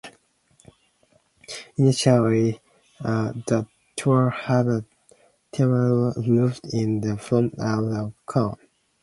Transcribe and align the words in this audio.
Initially, 1.77 2.59
the 3.01 3.67
tower 3.95 4.31
had 4.31 4.65
a 4.65 4.83
timber 5.51 6.11
roof 6.27 6.59
in 6.73 7.01
the 7.01 7.17
form 7.19 7.51
of 7.59 7.83
a 7.85 8.11
cone. 8.25 8.57